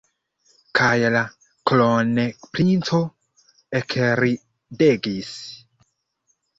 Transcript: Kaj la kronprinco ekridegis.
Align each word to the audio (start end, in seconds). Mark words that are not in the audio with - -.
Kaj 0.79 0.93
la 1.15 1.21
kronprinco 1.73 3.03
ekridegis. 3.83 5.33